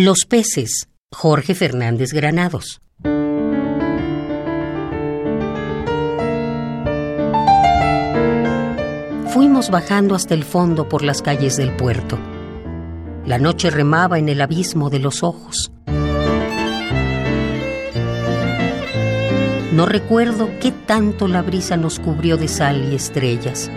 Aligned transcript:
Los 0.00 0.26
peces, 0.26 0.86
Jorge 1.10 1.56
Fernández 1.56 2.12
Granados. 2.12 2.80
Fuimos 9.32 9.70
bajando 9.70 10.14
hasta 10.14 10.34
el 10.34 10.44
fondo 10.44 10.88
por 10.88 11.02
las 11.02 11.20
calles 11.20 11.56
del 11.56 11.74
puerto. 11.74 12.16
La 13.26 13.38
noche 13.38 13.70
remaba 13.70 14.20
en 14.20 14.28
el 14.28 14.40
abismo 14.40 14.88
de 14.88 15.00
los 15.00 15.24
ojos. 15.24 15.72
No 19.72 19.84
recuerdo 19.84 20.48
qué 20.60 20.70
tanto 20.70 21.26
la 21.26 21.42
brisa 21.42 21.76
nos 21.76 21.98
cubrió 21.98 22.36
de 22.36 22.46
sal 22.46 22.92
y 22.92 22.94
estrellas. 22.94 23.68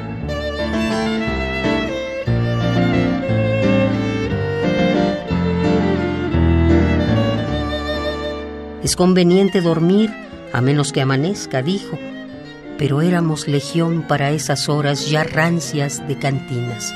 Es 8.83 8.95
conveniente 8.95 9.61
dormir 9.61 10.11
a 10.53 10.61
menos 10.61 10.91
que 10.91 11.01
amanezca, 11.01 11.61
dijo, 11.61 11.99
pero 12.79 13.01
éramos 13.01 13.47
legión 13.47 14.07
para 14.07 14.31
esas 14.31 14.69
horas 14.69 15.07
ya 15.07 15.23
rancias 15.23 16.05
de 16.07 16.17
cantinas. 16.17 16.93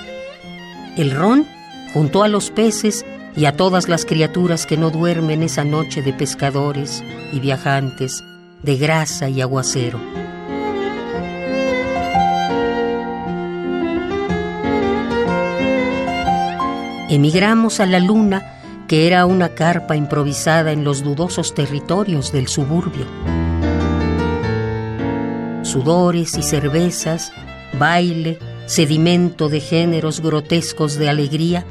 El 0.98 1.12
ron 1.12 1.45
juntó 1.93 2.23
a 2.23 2.27
los 2.27 2.49
peces 2.49 3.05
y 3.35 3.45
a 3.45 3.55
todas 3.55 3.88
las 3.88 4.05
criaturas 4.05 4.66
que 4.66 4.77
no 4.77 4.90
duermen 4.90 5.43
esa 5.43 5.63
noche 5.63 6.02
de 6.02 6.12
pescadores 6.12 7.03
y 7.31 7.40
viajantes, 7.40 8.23
de 8.63 8.77
grasa 8.77 9.29
y 9.29 9.41
aguacero. 9.41 9.99
Emigramos 17.09 17.79
a 17.79 17.85
la 17.85 17.99
luna 17.99 18.55
que 18.88 19.07
era 19.07 19.25
una 19.25 19.49
carpa 19.49 19.95
improvisada 19.95 20.71
en 20.71 20.84
los 20.84 21.03
dudosos 21.03 21.53
territorios 21.53 22.31
del 22.31 22.48
suburbio. 22.48 23.05
Sudores 25.63 26.37
y 26.37 26.43
cervezas, 26.43 27.32
baile, 27.79 28.40
sedimento 28.68 29.49
de 29.49 29.60
géneros 29.60 30.21
grotescos 30.21 30.95
de 30.95 31.10
alegría, 31.10 31.65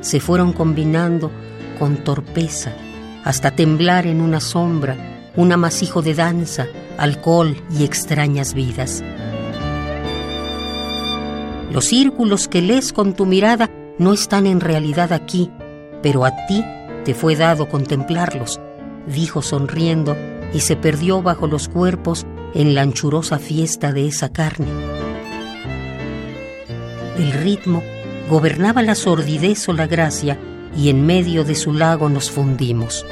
se 0.00 0.20
fueron 0.20 0.52
combinando 0.52 1.30
con 1.78 1.96
torpeza 1.96 2.72
hasta 3.24 3.50
temblar 3.50 4.06
en 4.06 4.20
una 4.20 4.38
sombra, 4.38 4.96
un 5.34 5.50
amasijo 5.50 6.02
de 6.02 6.14
danza, 6.14 6.66
alcohol 6.98 7.56
y 7.76 7.84
extrañas 7.84 8.54
vidas. 8.54 9.02
Los 11.72 11.86
círculos 11.86 12.46
que 12.46 12.60
lees 12.62 12.92
con 12.92 13.14
tu 13.14 13.26
mirada 13.26 13.70
no 13.98 14.12
están 14.12 14.46
en 14.46 14.60
realidad 14.60 15.12
aquí, 15.12 15.50
pero 16.04 16.26
a 16.26 16.36
ti 16.46 16.62
te 17.06 17.14
fue 17.14 17.34
dado 17.34 17.66
contemplarlos, 17.66 18.60
dijo 19.06 19.40
sonriendo 19.40 20.14
y 20.52 20.60
se 20.60 20.76
perdió 20.76 21.22
bajo 21.22 21.46
los 21.46 21.66
cuerpos 21.66 22.26
en 22.52 22.74
la 22.74 22.82
anchurosa 22.82 23.38
fiesta 23.38 23.90
de 23.90 24.06
esa 24.06 24.28
carne. 24.28 24.68
El 27.16 27.32
ritmo 27.32 27.82
gobernaba 28.28 28.82
la 28.82 28.94
sordidez 28.94 29.66
o 29.70 29.72
la 29.72 29.86
gracia 29.86 30.38
y 30.76 30.90
en 30.90 31.06
medio 31.06 31.42
de 31.42 31.54
su 31.54 31.72
lago 31.72 32.10
nos 32.10 32.30
fundimos. 32.30 33.06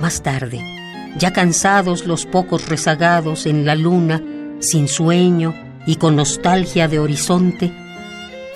Más 0.00 0.24
tarde, 0.24 0.58
ya 1.18 1.32
cansados 1.32 2.04
los 2.04 2.26
pocos 2.26 2.68
rezagados 2.68 3.46
en 3.46 3.64
la 3.64 3.76
luna, 3.76 4.20
sin 4.62 4.88
sueño 4.88 5.54
y 5.86 5.96
con 5.96 6.16
nostalgia 6.16 6.88
de 6.88 6.98
horizonte, 6.98 7.72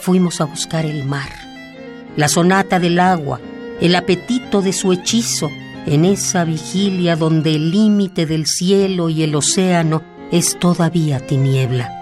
fuimos 0.01 0.41
a 0.41 0.45
buscar 0.45 0.87
el 0.87 1.05
mar, 1.05 1.29
la 2.17 2.29
sonata 2.29 2.79
del 2.79 3.01
agua, 3.01 3.41
el 3.81 3.95
apetito 3.95 4.63
de 4.63 4.73
su 4.73 4.93
hechizo, 4.93 5.51
en 5.87 6.05
esa 6.05 6.45
vigilia 6.45 7.17
donde 7.17 7.55
el 7.55 7.71
límite 7.71 8.27
del 8.27 8.47
cielo 8.47 9.09
y 9.09 9.23
el 9.23 9.35
océano 9.35 10.03
es 10.33 10.59
todavía 10.59 11.21
tiniebla. 11.21 11.93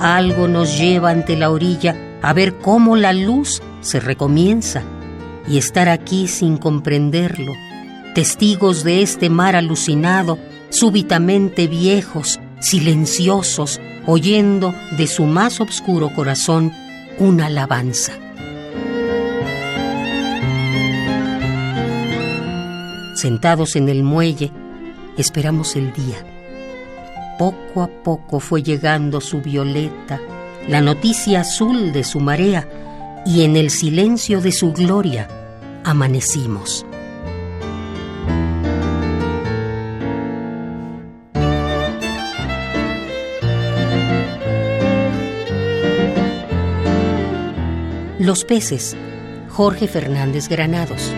Algo 0.00 0.46
nos 0.46 0.78
lleva 0.78 1.10
ante 1.10 1.36
la 1.36 1.50
orilla 1.50 1.96
a 2.22 2.32
ver 2.32 2.54
cómo 2.58 2.94
la 2.94 3.12
luz 3.12 3.62
se 3.80 3.98
recomienza 3.98 4.84
y 5.48 5.58
estar 5.58 5.88
aquí 5.88 6.28
sin 6.28 6.56
comprenderlo, 6.56 7.52
testigos 8.14 8.84
de 8.84 9.02
este 9.02 9.30
mar 9.30 9.56
alucinado, 9.56 10.38
súbitamente 10.70 11.66
viejos, 11.66 12.38
silenciosos, 12.60 13.80
oyendo 14.06 14.74
de 14.96 15.06
su 15.06 15.24
más 15.24 15.60
oscuro 15.60 16.10
corazón 16.14 16.72
una 17.18 17.46
alabanza. 17.46 18.12
Sentados 23.14 23.74
en 23.74 23.88
el 23.88 24.04
muelle, 24.04 24.52
esperamos 25.16 25.74
el 25.76 25.92
día. 25.92 26.24
Poco 27.38 27.82
a 27.82 27.88
poco 27.88 28.40
fue 28.40 28.62
llegando 28.62 29.20
su 29.20 29.40
violeta, 29.40 30.20
la 30.68 30.80
noticia 30.80 31.40
azul 31.40 31.92
de 31.92 32.04
su 32.04 32.20
marea, 32.20 32.68
y 33.26 33.42
en 33.42 33.56
el 33.56 33.70
silencio 33.70 34.40
de 34.40 34.52
su 34.52 34.72
gloria, 34.72 35.28
amanecimos. 35.88 36.84
Los 48.18 48.44
peces, 48.44 48.96
Jorge 49.48 49.88
Fernández 49.88 50.48
Granados. 50.48 51.10